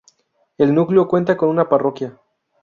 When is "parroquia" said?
1.69-2.19